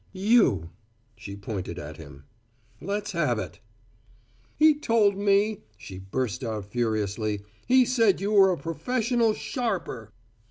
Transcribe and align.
"You!" 0.13 0.71
She 1.15 1.35
pointed 1.35 1.77
at 1.77 1.97
him. 1.97 2.23
"Let's 2.81 3.11
have 3.11 3.37
it." 3.37 3.59
"He 4.57 4.73
told 4.79 5.15
me" 5.15 5.61
she 5.77 5.99
burst 5.99 6.43
out 6.43 6.65
furiously 6.65 7.43
"he 7.67 7.85
said 7.85 8.19
you 8.19 8.31
were 8.31 8.49
a 8.51 8.57
professional 8.57 9.35
sharper!" 9.35 10.11